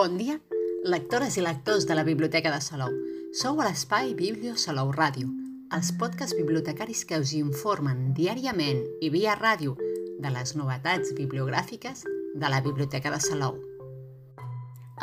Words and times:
Bon 0.00 0.14
dia, 0.16 0.38
lectores 0.88 1.34
i 1.36 1.42
lectors 1.44 1.84
de 1.84 1.92
la 1.92 2.06
Biblioteca 2.06 2.48
de 2.54 2.62
Salou. 2.64 2.94
Sou 3.36 3.58
a 3.60 3.66
l'espai 3.66 4.14
Biblio 4.16 4.54
Salou 4.56 4.94
Ràdio, 4.96 5.26
els 5.76 5.90
podcasts 6.00 6.32
bibliotecaris 6.38 7.02
que 7.04 7.18
us 7.20 7.34
informen 7.36 8.14
diàriament 8.16 8.80
i 9.04 9.10
via 9.12 9.34
ràdio 9.36 9.74
de 10.24 10.32
les 10.32 10.54
novetats 10.56 11.12
bibliogràfiques 11.18 12.06
de 12.32 12.52
la 12.54 12.62
Biblioteca 12.64 13.12
de 13.12 13.20
Salou. 13.26 13.60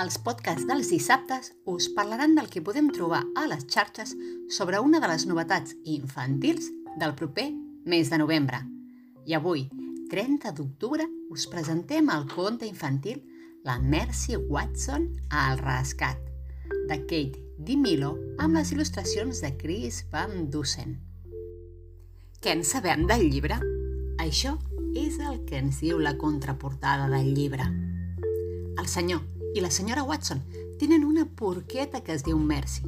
Els 0.01 0.18
podcasts 0.25 0.65
dels 0.65 0.89
dissabtes 0.89 1.54
us 1.77 1.91
parlaran 1.93 2.33
del 2.33 2.50
que 2.50 2.65
podem 2.65 2.89
trobar 2.89 3.21
a 3.37 3.45
les 3.54 3.69
xarxes 3.69 4.18
sobre 4.57 4.82
una 4.82 4.97
de 4.97 5.14
les 5.14 5.29
novetats 5.29 5.77
infantils 5.86 6.73
del 6.97 7.14
proper 7.14 7.51
mes 7.86 8.09
de 8.09 8.23
novembre. 8.25 8.65
I 9.29 9.37
avui, 9.37 9.68
30 10.09 10.57
d'octubre, 10.57 11.05
us 11.29 11.45
presentem 11.54 12.09
el 12.18 12.25
conte 12.33 12.65
infantil 12.65 13.21
la 13.67 13.79
Mercy 13.79 14.37
Watson 14.37 15.09
al 15.29 15.57
rescat, 15.57 16.17
de 16.87 16.95
Kate 17.03 17.41
DiMilo 17.59 18.13
amb 18.39 18.55
les 18.55 18.69
il·lustracions 18.71 19.41
de 19.43 19.49
Chris 19.59 20.05
Van 20.07 20.45
Dusen. 20.47 20.93
Què 22.39 22.53
en 22.55 22.61
sabem 22.63 23.03
del 23.09 23.25
llibre? 23.27 23.57
Això 24.23 24.53
és 24.95 25.17
el 25.19 25.41
que 25.49 25.59
ens 25.59 25.81
diu 25.83 25.99
la 25.99 26.13
contraportada 26.15 27.09
del 27.11 27.33
llibre. 27.35 27.65
El 28.79 28.87
senyor 28.87 29.25
i 29.51 29.59
la 29.59 29.71
senyora 29.79 30.05
Watson 30.07 30.45
tenen 30.79 31.04
una 31.04 31.25
porqueta 31.27 31.99
que 32.05 32.15
es 32.15 32.23
diu 32.23 32.39
Mercy. 32.39 32.88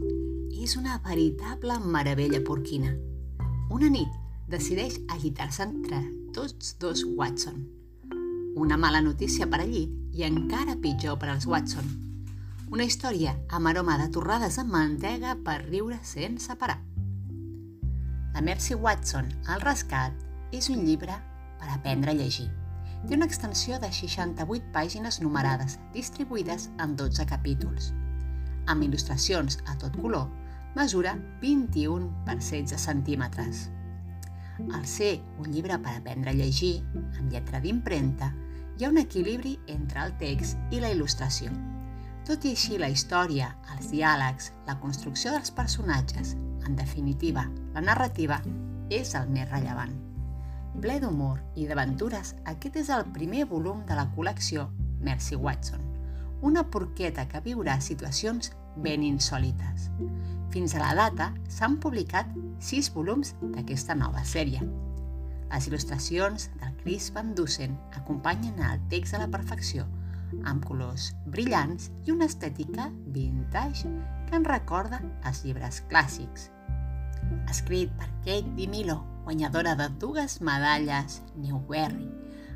És 0.63 0.77
una 0.79 0.95
veritable 1.03 1.75
meravella 1.83 2.39
porquina. 2.47 2.93
Una 3.67 3.91
nit 3.91 4.15
decideix 4.47 4.95
agitar-se 5.11 5.67
entre 5.67 5.99
tots 6.31 6.77
dos 6.79 7.03
Watson. 7.03 7.67
Una 8.55 8.77
mala 8.77 9.01
notícia 9.01 9.45
per 9.47 9.61
al 9.61 9.69
llit 9.69 10.15
i 10.17 10.23
encara 10.25 10.75
pitjor 10.81 11.17
per 11.21 11.29
als 11.29 11.45
Watson. 11.45 11.85
Una 12.73 12.83
història 12.83 13.35
amb 13.53 13.69
aroma 13.69 13.97
de 14.01 14.07
torrades 14.13 14.57
amb 14.61 14.73
mantega 14.73 15.35
per 15.45 15.59
riure 15.67 15.99
sense 16.03 16.55
parar. 16.57 16.79
La 18.33 18.41
Mercy 18.41 18.73
Watson, 18.73 19.29
al 19.47 19.61
rescat, 19.61 20.13
és 20.51 20.69
un 20.73 20.83
llibre 20.85 21.15
per 21.61 21.69
aprendre 21.69 22.11
a 22.11 22.17
llegir. 22.17 22.49
Té 23.07 23.15
una 23.15 23.29
extensió 23.29 23.79
de 23.79 23.91
68 23.93 24.73
pàgines 24.73 25.21
numerades, 25.21 25.77
distribuïdes 25.93 26.69
en 26.81 26.97
12 26.99 27.25
capítols. 27.29 27.93
Amb 28.67 28.83
il·lustracions 28.85 29.61
a 29.69 29.77
tot 29.81 29.95
color, 30.01 30.25
mesura 30.75 31.15
21 31.41 32.09
per 32.25 32.39
16 32.41 32.81
centímetres. 32.81 33.69
Al 34.73 34.85
ser 34.85 35.19
un 35.39 35.51
llibre 35.53 35.79
per 35.79 35.95
aprendre 35.97 36.31
a 36.31 36.37
llegir, 36.37 36.79
amb 37.17 37.31
lletra 37.31 37.61
d'impremta, 37.63 38.33
hi 38.77 38.85
ha 38.85 38.89
un 38.91 38.99
equilibri 39.01 39.57
entre 39.67 40.03
el 40.05 40.13
text 40.19 40.59
i 40.75 40.81
la 40.83 40.91
il·lustració. 40.93 41.51
Tot 42.27 42.45
i 42.45 42.53
així, 42.53 42.77
la 42.77 42.91
història, 42.91 43.49
els 43.75 43.89
diàlegs, 43.91 44.51
la 44.67 44.77
construcció 44.83 45.31
dels 45.33 45.51
personatges, 45.55 46.35
en 46.67 46.75
definitiva, 46.77 47.47
la 47.73 47.81
narrativa, 47.81 48.37
és 48.93 49.15
el 49.17 49.31
més 49.33 49.49
rellevant. 49.49 49.95
Ple 50.79 50.99
d'humor 51.01 51.39
i 51.57 51.65
d'aventures, 51.67 52.35
aquest 52.51 52.77
és 52.83 52.91
el 52.93 53.07
primer 53.15 53.47
volum 53.49 53.81
de 53.89 53.97
la 53.97 54.05
col·lecció 54.15 54.67
Mercy 55.01 55.35
Watson, 55.35 55.81
una 56.45 56.63
porqueta 56.71 57.25
que 57.27 57.41
viurà 57.43 57.79
situacions 57.81 58.53
ben 58.77 59.03
insòlites. 59.03 59.89
Fins 60.49 60.73
a 60.75 60.83
la 60.83 60.93
data 60.97 61.31
s'han 61.47 61.77
publicat 61.81 62.29
sis 62.59 62.89
volums 62.93 63.35
d'aquesta 63.41 63.95
nova 63.97 64.23
sèrie, 64.25 64.63
les 65.49 65.65
il·lustracions 65.65 66.45
del 66.61 66.73
Chris 66.83 67.09
Van 67.13 67.33
Dusen 67.33 67.73
acompanyen 67.97 68.59
el 68.61 68.81
text 68.91 69.15
a 69.17 69.21
la 69.23 69.29
perfecció, 69.33 69.87
amb 70.45 70.61
colors 70.69 71.09
brillants 71.25 71.89
i 72.05 72.13
una 72.13 72.27
estètica 72.29 72.85
vintage 73.15 73.89
que 74.29 74.37
en 74.37 74.45
recorda 74.45 75.01
els 75.25 75.41
llibres 75.45 75.81
clàssics. 75.89 76.51
Escrit 77.49 77.89
per 77.97 78.11
Kate 78.27 78.53
DiMilo, 78.59 78.99
guanyadora 79.25 79.73
de 79.79 79.89
dues 80.01 80.37
medalles 80.45 81.23
Newberry, 81.35 82.05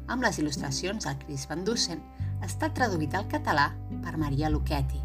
amb 0.05 0.21
les 0.21 0.37
il·lustracions 0.37 1.09
del 1.09 1.17
Chris 1.25 1.47
Van 1.49 1.65
Dusen, 1.65 2.01
està 2.45 2.69
traduït 2.77 3.17
al 3.17 3.25
català 3.31 3.71
per 4.05 4.19
Maria 4.21 4.53
Lucchetti, 4.53 5.01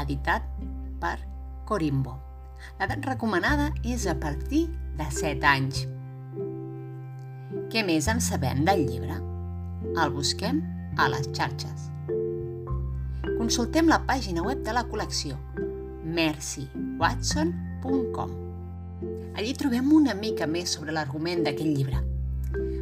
editat 0.00 0.48
per 1.02 1.18
Corimbo. 1.68 2.16
L'edat 2.80 3.04
recomanada 3.04 3.68
és 3.84 4.08
a 4.08 4.16
partir 4.16 4.72
de 4.96 5.04
7 5.12 5.44
anys. 5.46 5.86
Què 7.68 7.84
més 7.84 8.08
en 8.08 8.24
sabem 8.24 8.64
del 8.64 8.88
llibre? 8.88 9.12
El 9.92 10.08
busquem 10.16 10.64
a 10.96 11.12
les 11.12 11.28
xarxes. 11.36 11.92
Consultem 13.36 13.84
la 13.92 14.00
pàgina 14.08 14.40
web 14.46 14.64
de 14.64 14.72
la 14.72 14.88
col·lecció 14.88 15.36
mercywatson.com. 16.08 18.30
Allí 19.36 19.52
trobem 19.54 19.92
una 19.92 20.14
mica 20.16 20.48
més 20.48 20.72
sobre 20.72 20.92
l'argument 20.96 21.44
d'aquest 21.44 21.68
llibre. 21.68 22.00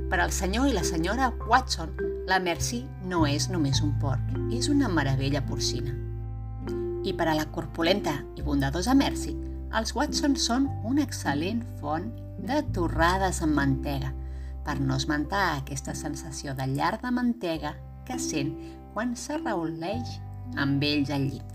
Per 0.07 0.23
al 0.23 0.31
senyor 0.31 0.71
i 0.71 0.73
la 0.79 0.87
senyora 0.87 1.35
Watson, 1.51 1.91
la 2.31 2.39
Mercy 2.39 2.87
no 3.11 3.27
és 3.27 3.51
només 3.51 3.83
un 3.83 3.99
porc, 3.99 4.23
és 4.55 4.71
una 4.71 4.87
meravella 4.89 5.43
porcina. 5.45 6.06
I 7.07 7.13
per 7.15 7.29
a 7.31 7.37
la 7.39 7.47
corpulenta 7.55 8.17
i 8.35 8.43
bondadosa 8.43 8.95
Mercy, 8.99 9.37
els 9.79 9.93
Watson 9.95 10.35
són 10.35 10.67
una 10.89 11.05
excel·lent 11.07 11.61
font 11.81 12.09
de 12.49 12.61
torrades 12.75 13.39
amb 13.47 13.55
mantega, 13.55 14.11
per 14.67 14.81
no 14.83 14.97
esmentar 14.99 15.45
aquesta 15.53 15.95
sensació 15.95 16.55
de 16.59 16.67
llar 16.73 16.97
de 17.03 17.13
mantega 17.15 17.77
que 18.07 18.19
sent 18.19 18.51
quan 18.95 19.15
s'arrauleix 19.15 20.17
amb 20.59 20.83
ells 20.83 21.13
al 21.15 21.29
llit. 21.29 21.53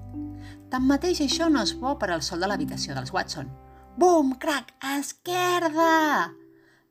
Tanmateix, 0.71 1.19
això 1.25 1.49
no 1.51 1.65
és 1.67 1.75
bo 1.75 1.97
per 1.99 2.13
al 2.13 2.23
sol 2.23 2.39
de 2.39 2.47
l'habitació 2.47 2.95
dels 2.95 3.11
Watson. 3.11 3.51
Bum, 3.99 4.37
crac, 4.39 4.71
esquerda! 4.95 6.31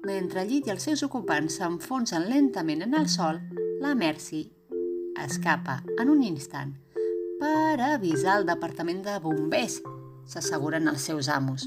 Mentre 0.05 0.45
el 0.45 0.53
llit 0.53 0.69
i 0.69 0.75
els 0.75 0.85
seus 0.85 1.05
ocupants 1.07 1.57
s'enfonsen 1.57 2.29
lentament 2.29 2.85
en 2.85 2.97
el 2.97 3.09
sol, 3.09 3.41
la 3.81 3.95
Mercy 3.97 4.45
escapa 5.21 5.81
en 6.01 6.13
un 6.13 6.23
instant 6.25 6.77
per 7.41 7.81
avisar 7.81 8.37
el 8.39 8.47
departament 8.49 9.01
de 9.07 9.17
bombers, 9.25 9.81
s'asseguren 10.29 10.91
els 10.93 11.07
seus 11.09 11.31
amos. 11.33 11.65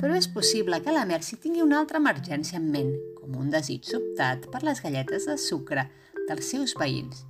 Però 0.00 0.16
és 0.18 0.26
possible 0.28 0.80
que 0.82 0.94
la 0.94 1.06
Mercy 1.06 1.38
tingui 1.40 1.62
una 1.62 1.78
altra 1.78 2.00
emergència 2.02 2.58
en 2.58 2.66
ment 2.72 2.90
com 3.20 3.36
un 3.38 3.52
desig 3.52 3.86
sobtat 3.86 4.48
per 4.52 4.64
les 4.66 4.82
galletes 4.82 5.28
de 5.30 5.36
sucre 5.38 5.86
dels 6.26 6.50
seus 6.50 6.74
veïns. 6.78 7.22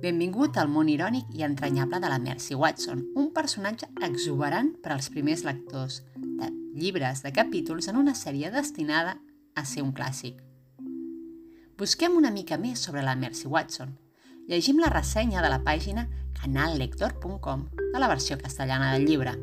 Benvingut 0.00 0.56
al 0.56 0.68
món 0.72 0.88
irònic 0.88 1.28
i 1.36 1.44
entranyable 1.44 2.00
de 2.00 2.08
la 2.08 2.20
Mercy 2.20 2.56
Watson, 2.56 3.02
un 3.20 3.32
personatge 3.36 3.88
exuberant 4.06 4.72
per 4.80 4.94
als 4.94 5.10
primers 5.12 5.44
lectors 5.44 6.00
de 6.16 6.48
llibres 6.76 7.20
de 7.24 7.32
capítols 7.36 7.90
en 7.92 8.00
una 8.00 8.16
sèrie 8.16 8.52
destinada 8.52 9.18
a 9.56 9.66
ser 9.68 9.84
un 9.84 9.92
clàssic. 9.92 10.38
Busquem 11.80 12.16
una 12.16 12.32
mica 12.32 12.56
més 12.60 12.80
sobre 12.80 13.04
la 13.04 13.16
Mercy 13.16 13.48
Watson. 13.48 13.92
Llegim 14.50 14.80
la 14.82 14.88
ressenya 14.90 15.44
de 15.44 15.48
la 15.52 15.60
pàgina 15.62 16.08
canallector.com 16.40 17.60
de 17.76 17.98
la 18.02 18.08
versió 18.10 18.34
castellana 18.36 18.88
del 18.92 19.04
llibre. 19.06 19.36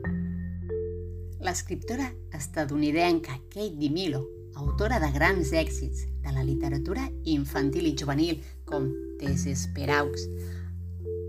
L'escriptora 1.40 2.10
estadounidenca 2.36 3.38
Kate 3.48 3.78
DiMilo 3.80 4.26
autora 4.60 5.00
de 5.00 5.08
grans 5.16 5.54
èxits 5.56 6.04
de 6.26 6.34
la 6.36 6.44
literatura 6.44 7.06
infantil 7.24 7.88
i 7.88 7.96
juvenil 7.96 8.44
com 8.68 8.92
Desesperaux, 9.22 10.28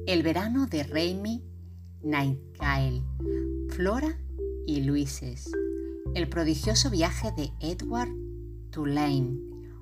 El 0.09 0.25
verano 0.27 0.67
de 0.67 0.83
Raimi 0.83 1.39
Nightingale, 2.03 3.05
Flora 3.77 4.11
y 4.67 4.81
Luises, 4.81 5.53
El 6.17 6.29
prodigioso 6.29 6.91
viaje 6.91 7.31
de 7.37 7.53
Edward 7.61 8.11
Tulane 8.73 9.39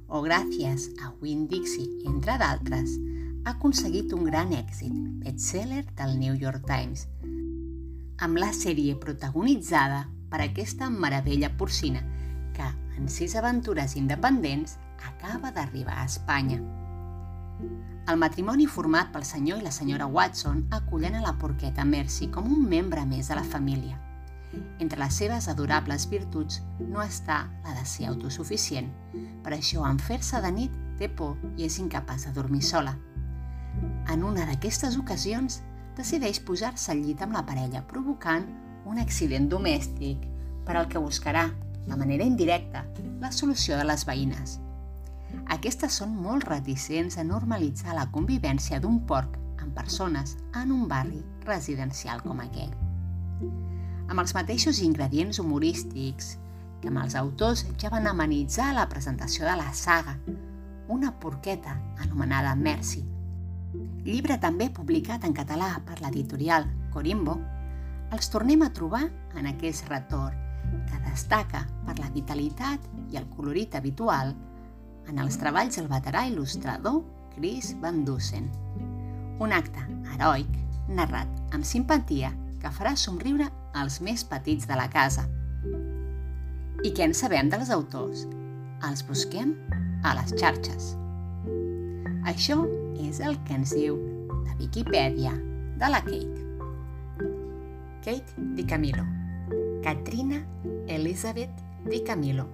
o 0.08 0.20
Gràcies 0.20 0.90
a 1.00 1.14
Winn-Dixie, 1.22 2.04
entre 2.04 2.36
d'altres, 2.36 2.98
ha 3.46 3.52
aconseguit 3.54 4.10
un 4.12 4.24
gran 4.26 4.50
èxit, 4.50 4.90
bestseller 5.22 5.84
del 5.94 6.16
New 6.18 6.34
York 6.34 6.64
Times, 6.66 7.04
amb 8.18 8.40
la 8.42 8.48
sèrie 8.50 8.96
protagonitzada 8.98 10.00
per 10.32 10.40
aquesta 10.42 10.88
meravella 10.90 11.52
porcina 11.54 12.02
que 12.56 12.66
en 12.96 13.06
sis 13.08 13.36
aventures 13.38 13.94
independents, 13.94 14.80
acaba 15.06 15.52
d'arribar 15.54 16.00
a 16.00 16.08
Espanya. 16.10 16.58
El 18.10 18.18
matrimoni 18.18 18.66
format 18.66 19.14
pel 19.14 19.28
senyor 19.28 19.62
i 19.62 19.66
la 19.68 19.74
senyora 19.78 20.10
Watson 20.10 20.66
acullen 20.74 21.14
a 21.14 21.22
la 21.22 21.36
porqueta 21.38 21.86
Mercy 21.86 22.26
com 22.34 22.50
un 22.50 22.66
membre 22.66 23.06
més 23.06 23.30
de 23.30 23.38
la 23.38 23.46
família. 23.46 24.00
Entre 24.82 24.98
les 24.98 25.22
seves 25.22 25.46
adorables 25.52 26.10
virtuts 26.10 26.64
no 26.80 26.98
està 27.04 27.44
la 27.62 27.78
de 27.78 27.86
ser 27.86 28.10
autosuficient. 28.10 28.90
Per 29.44 29.54
això, 29.54 29.86
en 29.86 30.02
fer-se 30.02 30.42
de 30.42 30.50
nit, 30.50 30.78
té 30.98 31.06
por 31.06 31.36
i 31.54 31.68
és 31.70 31.78
incapaç 31.78 32.26
de 32.26 32.34
dormir 32.40 32.64
sola. 32.64 32.96
En 34.12 34.22
una 34.24 34.46
d'aquestes 34.46 34.96
ocasions, 35.00 35.60
decideix 35.96 36.40
posar-se 36.44 36.92
al 36.92 37.02
llit 37.02 37.22
amb 37.24 37.34
la 37.34 37.44
parella, 37.46 37.82
provocant 37.88 38.46
un 38.86 39.00
accident 39.02 39.48
domèstic 39.50 40.22
per 40.66 40.76
al 40.76 40.88
que 40.92 41.02
buscarà, 41.02 41.48
de 41.86 41.96
manera 41.96 42.26
indirecta, 42.26 42.84
la 43.22 43.32
solució 43.32 43.78
de 43.78 43.86
les 43.86 44.04
veïnes. 44.06 44.58
Aquestes 45.54 45.98
són 46.00 46.14
molt 46.22 46.46
reticents 46.48 47.18
a 47.18 47.24
normalitzar 47.26 47.94
la 47.96 48.06
convivència 48.14 48.80
d'un 48.82 49.00
porc 49.06 49.36
amb 49.62 49.74
persones 49.74 50.36
en 50.60 50.72
un 50.74 50.86
barri 50.90 51.22
residencial 51.46 52.22
com 52.26 52.42
aquell. 52.44 52.74
Amb 54.06 54.22
els 54.22 54.34
mateixos 54.36 54.82
ingredients 54.86 55.40
humorístics 55.42 56.36
que 56.82 56.92
amb 56.92 57.02
els 57.02 57.16
autors 57.18 57.64
ja 57.80 57.90
van 57.90 58.06
amenitzar 58.06 58.72
la 58.74 58.88
presentació 58.90 59.46
de 59.48 59.56
la 59.58 59.72
saga, 59.74 60.18
una 60.88 61.12
porqueta 61.18 61.74
anomenada 62.04 62.54
Mercy. 62.54 63.15
Llibre 64.06 64.36
també 64.38 64.68
publicat 64.70 65.24
en 65.26 65.32
català 65.34 65.72
per 65.86 65.96
l'editorial 65.98 66.68
Corimbo, 66.94 67.40
els 68.14 68.28
tornem 68.30 68.62
a 68.62 68.70
trobar 68.70 69.02
en 69.34 69.48
aquest 69.50 69.88
retorn 69.90 70.44
que 70.86 71.00
destaca 71.08 71.64
per 71.86 71.96
la 71.98 72.10
vitalitat 72.14 72.86
i 73.10 73.18
el 73.18 73.26
colorit 73.34 73.74
habitual 73.74 74.30
en 75.10 75.18
els 75.22 75.38
treballs 75.42 75.78
del 75.78 75.90
veterà 75.90 76.22
il·lustrador 76.30 77.02
Chris 77.34 77.72
Van 77.82 78.04
Dusen. 78.06 78.46
Un 79.42 79.52
acte 79.52 79.82
heroic 80.14 80.54
narrat 80.86 81.54
amb 81.54 81.66
simpatia 81.66 82.30
que 82.62 82.72
farà 82.78 82.94
somriure 82.94 83.50
els 83.82 83.98
més 84.00 84.22
petits 84.24 84.70
de 84.70 84.78
la 84.78 84.86
casa. 84.90 85.26
I 86.86 86.94
què 86.94 87.10
en 87.10 87.14
sabem 87.14 87.50
dels 87.50 87.74
autors? 87.74 88.22
Els 88.86 89.02
busquem 89.08 89.56
a 90.06 90.14
les 90.14 90.34
xarxes. 90.38 90.94
Això 92.26 92.62
és 93.04 93.20
el 93.20 93.36
que 93.44 93.54
ens 93.58 93.74
diu 93.76 93.94
la 94.46 94.54
Viquipèdia 94.58 95.32
de 95.76 95.88
la 95.92 96.00
Kate. 96.04 96.40
Kate 98.04 98.30
Di 98.56 98.64
Camilo. 98.64 99.04
Katrina 99.82 100.46
Elizabeth 100.88 101.50
Di 101.84 102.02
Camilo, 102.02 102.46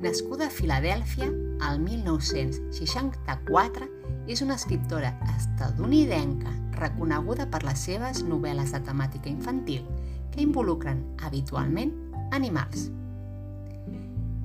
nascuda 0.00 0.46
a 0.46 0.50
Filadèlfia 0.50 1.30
al 1.60 1.80
1964, 1.80 3.88
és 4.26 4.42
una 4.42 4.54
escriptora 4.54 5.14
estadounidenca 5.36 6.50
reconeguda 6.80 7.46
per 7.50 7.62
les 7.66 7.78
seves 7.86 8.24
novel·les 8.24 8.72
de 8.74 8.80
temàtica 8.86 9.28
infantil 9.30 9.84
que 10.30 10.42
involucren 10.42 11.04
habitualment 11.22 11.92
animals. 12.32 12.88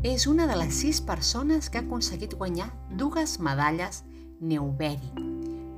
És 0.05 0.27
una 0.29 0.45
de 0.45 0.57
les 0.59 0.81
sis 0.83 1.01
persones 1.01 1.69
que 1.69 1.79
ha 1.79 1.85
aconseguit 1.85 2.35
guanyar 2.37 2.69
dues 2.93 3.39
medalles 3.39 4.03
Newbery, 4.39 5.34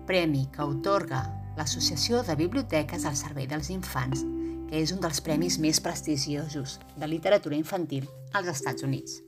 premi 0.07 0.48
que 0.56 0.63
otorga 0.63 1.21
l'Associació 1.57 2.24
de 2.24 2.36
Biblioteques 2.39 3.06
al 3.06 3.18
Servei 3.19 3.48
dels 3.51 3.69
Infants, 3.74 4.24
que 4.69 4.80
és 4.80 4.92
un 4.95 5.01
dels 5.04 5.19
premis 5.24 5.57
més 5.59 5.80
prestigiosos 5.83 6.77
de 6.95 7.09
literatura 7.09 7.57
infantil 7.57 8.07
als 8.33 8.51
Estats 8.54 8.86
Units. 8.88 9.21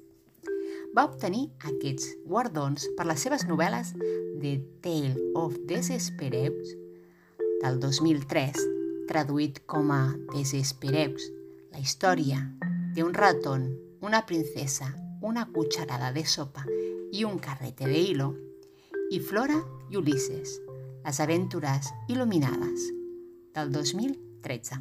Va 0.96 1.06
obtenir 1.06 1.50
aquests 1.70 2.08
guardons 2.26 2.88
per 2.98 3.06
les 3.10 3.22
seves 3.26 3.46
novel·les 3.50 3.92
The 4.42 4.56
Tale 4.84 5.32
of 5.38 5.58
Desespereus 5.70 6.74
del 7.62 7.80
2003, 7.84 8.64
traduït 9.10 9.62
com 9.68 9.92
a 9.92 10.02
Desespereus, 10.32 11.28
la 11.74 11.84
història 11.84 12.40
d'un 12.96 13.14
raton, 13.14 13.68
una 14.02 14.24
princesa, 14.26 14.94
una 15.22 15.46
cucharada 15.52 16.14
de 16.16 16.24
sopa 16.26 16.64
i 17.12 17.26
un 17.28 17.38
carrete 17.44 17.90
de 17.90 18.00
hilo, 18.00 18.32
i 19.12 19.20
Flora 19.20 19.58
i 19.90 19.98
Ulises, 19.98 20.60
les 21.10 21.20
aventures 21.24 21.88
il·luminades, 22.06 22.84
del 23.56 23.72
2013. 23.74 24.76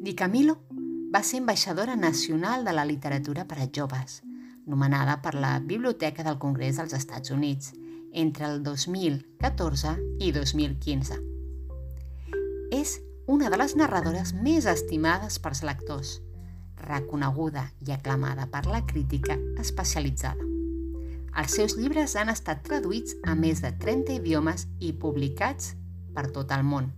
Di 0.00 0.14
Camilo 0.16 0.54
va 1.12 1.20
ser 1.20 1.42
ambaixadora 1.42 1.98
nacional 2.00 2.64
de 2.64 2.72
la 2.72 2.86
literatura 2.88 3.44
per 3.44 3.58
a 3.60 3.66
joves, 3.68 4.22
nomenada 4.64 5.18
per 5.20 5.34
la 5.34 5.58
Biblioteca 5.60 6.24
del 6.24 6.38
Congrés 6.40 6.80
dels 6.80 6.96
Estats 6.96 7.28
Units 7.28 7.74
entre 8.24 8.48
el 8.48 8.62
2014 8.64 9.92
i 10.24 10.32
2015. 10.32 11.20
És 12.72 12.96
una 13.28 13.52
de 13.52 13.60
les 13.60 13.76
narradores 13.76 14.32
més 14.32 14.64
estimades 14.64 15.36
pels 15.44 15.60
lectors, 15.60 16.20
reconeguda 16.88 17.68
i 17.84 17.92
aclamada 17.92 18.48
per 18.48 18.64
la 18.64 18.86
crítica 18.86 19.36
especialitzada. 19.60 20.49
Els 21.38 21.54
seus 21.54 21.76
llibres 21.78 22.16
han 22.16 22.28
estat 22.32 22.64
traduïts 22.66 23.14
a 23.24 23.34
més 23.34 23.62
de 23.62 23.70
30 23.78 24.16
idiomes 24.18 24.66
i 24.80 24.92
publicats 24.92 25.74
per 26.14 26.30
tot 26.34 26.50
el 26.56 26.64
món. 26.64 26.90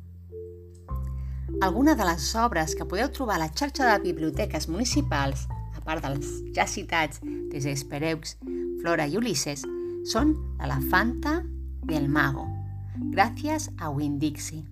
Alguna 1.60 1.94
de 1.94 2.06
les 2.08 2.30
obres 2.40 2.74
que 2.74 2.86
podeu 2.88 3.10
trobar 3.12 3.36
a 3.36 3.44
la 3.44 3.50
xarxa 3.52 3.90
de 3.90 3.98
biblioteques 4.06 4.68
municipals 4.68 5.46
part 5.84 6.04
dels 6.04 6.28
ja 6.54 6.66
citats 6.66 7.20
Desespereux, 7.52 8.36
Flora 8.80 9.06
i 9.06 9.18
Ulises, 9.18 9.64
són 10.08 10.34
L'elefanta 10.60 11.40
del 11.86 12.08
mago, 12.08 12.46
Gracias 13.12 13.70
a 13.78 13.90
Winn-Dixie, 13.90 14.64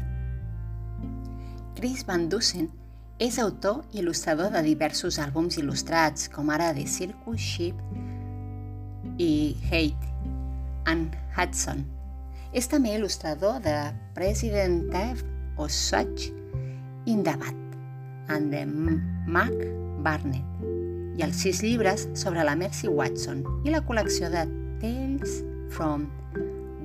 Chris 1.78 2.06
Van 2.08 2.30
Dusen 2.30 2.70
és 3.18 3.40
autor 3.42 3.82
i 3.94 4.02
il·lustrador 4.04 4.52
de 4.54 4.62
diversos 4.62 5.18
àlbums 5.22 5.58
il·lustrats, 5.58 6.28
com 6.30 6.52
ara 6.54 6.70
The 6.78 6.86
Circus 6.86 7.42
Ship 7.42 7.78
i 9.18 9.58
Hate 9.72 10.12
and 10.86 11.16
Hudson, 11.34 11.82
és 12.54 12.70
també 12.70 12.94
il·lustrador 12.98 13.58
de 13.66 13.76
President 14.18 14.86
Theft 14.94 15.26
o 15.58 15.66
Such 15.68 16.30
in 17.10 17.24
the 17.26 17.34
Bad 17.42 17.58
and 18.30 18.54
the 18.54 18.66
Mac 19.26 19.56
Barnett 20.06 20.46
i 21.18 21.26
els 21.26 21.42
sis 21.42 21.64
llibres 21.66 22.06
sobre 22.14 22.46
la 22.46 22.54
Mercy 22.60 22.92
Watson 22.92 23.42
i 23.66 23.74
la 23.74 23.82
col·lecció 23.82 24.30
de 24.30 24.46
Tales 24.84 25.40
from 25.74 26.06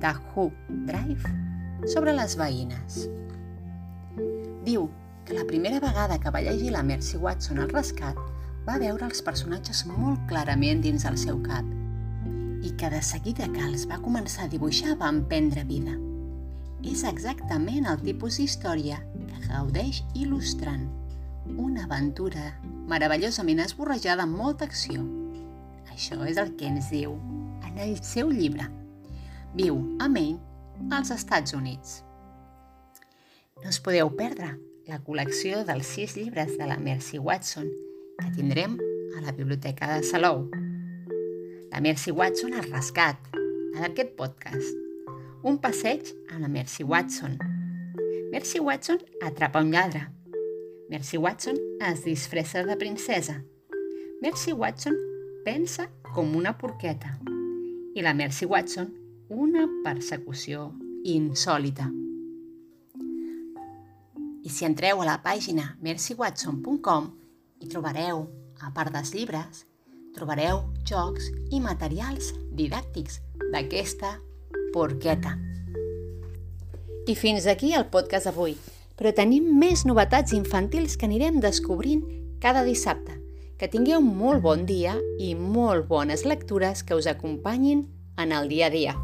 the 0.01 0.15
Who 0.33 0.49
Drive 0.89 1.29
sobre 1.93 2.15
les 2.17 2.33
veïnes. 2.39 3.03
Diu 4.65 4.89
que 5.25 5.33
la 5.33 5.45
primera 5.45 5.79
vegada 5.79 6.19
que 6.19 6.29
va 6.29 6.41
llegir 6.41 6.71
la 6.71 6.83
Mercy 6.83 7.17
Watson 7.17 7.59
al 7.59 7.69
rescat 7.69 8.17
va 8.67 8.79
veure 8.79 9.07
els 9.07 9.21
personatges 9.23 9.85
molt 9.87 10.19
clarament 10.27 10.81
dins 10.83 11.05
el 11.07 11.17
seu 11.19 11.39
cap 11.43 11.67
i 12.63 12.71
que 12.79 12.89
de 12.91 13.01
seguida 13.03 13.47
que 13.51 13.63
els 13.63 13.85
va 13.89 14.01
començar 14.03 14.45
a 14.45 14.51
dibuixar 14.51 14.95
van 14.99 15.23
prendre 15.27 15.65
vida. 15.67 15.95
És 16.83 17.03
exactament 17.07 17.87
el 17.91 17.99
tipus 18.03 18.39
d'història 18.39 19.01
que 19.27 19.41
gaudeix 19.49 20.01
il·lustrant 20.15 20.85
una 21.59 21.83
aventura 21.83 22.53
meravellosament 22.87 23.59
esborrejada 23.63 24.23
amb 24.23 24.39
molta 24.39 24.67
acció. 24.67 25.03
Això 25.91 26.23
és 26.27 26.39
el 26.39 26.55
que 26.59 26.71
ens 26.71 26.89
diu 26.91 27.15
en 27.67 27.79
el 27.83 27.97
seu 28.03 28.31
llibre. 28.31 28.69
Viu 29.55 29.79
a 29.99 30.07
Maine, 30.07 30.39
als 30.91 31.11
Estats 31.11 31.53
Units. 31.55 32.01
No 33.61 33.69
us 33.69 33.79
podeu 33.83 34.09
perdre 34.15 34.55
la 34.89 34.99
col·lecció 35.05 35.63
dels 35.67 35.87
sis 35.95 36.17
llibres 36.19 36.57
de 36.59 36.67
la 36.67 36.77
Mercy 36.77 37.19
Watson 37.19 37.71
que 38.19 38.29
tindrem 38.35 38.77
a 39.17 39.23
la 39.23 39.31
Biblioteca 39.31 39.95
de 39.95 40.03
Salou 40.03 40.47
la 41.73 41.81
Mercy 41.81 42.11
Watson 42.11 42.53
al 42.53 42.69
rescat, 42.69 43.17
en 43.73 43.81
aquest 43.81 44.11
podcast. 44.13 44.75
Un 45.41 45.57
passeig 45.57 46.05
amb 46.29 46.43
la 46.43 46.47
Mercy 46.47 46.83
Watson. 46.85 47.39
Mercy 48.29 48.59
Watson 48.61 48.99
atrapa 49.25 49.63
un 49.65 49.71
lladre. 49.73 50.03
Mercy 50.91 51.17
Watson 51.17 51.57
es 51.81 52.03
disfressa 52.05 52.61
de 52.63 52.77
princesa. 52.77 53.41
Mercy 54.21 54.53
Watson 54.53 54.93
pensa 55.43 55.89
com 56.13 56.35
una 56.37 56.59
porqueta. 56.59 57.17
i 57.95 58.01
la 58.01 58.13
Mercy 58.13 58.45
Watson, 58.45 58.93
una 59.29 59.67
persecució 59.83 60.71
insòlita. 61.05 62.02
I 64.43 64.49
si 64.51 64.65
entreu 64.67 64.99
a 64.99 65.05
la 65.07 65.19
pàgina 65.23 65.69
mercywatson.com 65.79 67.05
hi 67.63 67.69
trobareu, 67.71 68.25
a 68.59 68.71
part 68.75 68.91
dels 68.91 69.13
llibres, 69.15 69.63
trobareu 70.15 70.65
jocs 70.83 71.29
i 71.51 71.61
materials 71.63 72.33
didàctics 72.51 73.21
d'aquesta 73.53 74.17
porqueta. 74.75 75.37
I 77.07 77.15
fins 77.15 77.47
aquí 77.47 77.71
el 77.75 77.87
podcast 77.93 78.27
d'avui, 78.27 78.57
però 78.99 79.15
tenim 79.15 79.47
més 79.59 79.85
novetats 79.87 80.35
infantils 80.35 80.97
que 80.99 81.07
anirem 81.07 81.39
descobrint 81.43 82.03
cada 82.43 82.65
dissabte. 82.67 83.15
Que 83.55 83.71
tingueu 83.71 84.03
molt 84.03 84.43
bon 84.43 84.67
dia 84.67 84.97
i 85.23 85.31
molt 85.39 85.87
bones 85.87 86.27
lectures 86.27 86.83
que 86.83 86.99
us 86.99 87.07
acompanyin 87.07 87.87
en 88.19 88.35
el 88.35 88.51
dia 88.51 88.67
a 88.67 88.73
dia. 88.75 88.99